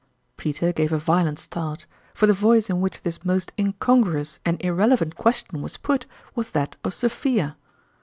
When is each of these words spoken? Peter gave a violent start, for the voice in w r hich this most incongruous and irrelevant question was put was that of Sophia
Peter 0.35 0.73
gave 0.73 0.91
a 0.91 0.97
violent 0.97 1.37
start, 1.37 1.85
for 2.15 2.25
the 2.25 2.33
voice 2.33 2.71
in 2.71 2.77
w 2.77 2.85
r 2.85 2.89
hich 2.89 3.03
this 3.03 3.23
most 3.23 3.51
incongruous 3.59 4.39
and 4.43 4.59
irrelevant 4.65 5.15
question 5.15 5.61
was 5.61 5.77
put 5.77 6.07
was 6.33 6.49
that 6.49 6.75
of 6.83 6.91
Sophia 6.95 7.55